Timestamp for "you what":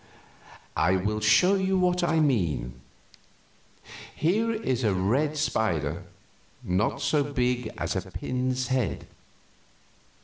1.53-2.03